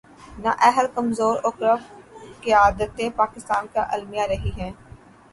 نا 0.43 0.51
اہل‘ 0.67 0.87
کمزور 0.95 1.35
اور 1.43 1.51
کرپٹ 1.59 2.41
قیادتیں 2.43 3.09
پاکستان 3.15 3.67
کا 3.73 3.85
المیہ 3.91 4.25
رہی 4.29 4.51
ہیں۔ 4.57 4.71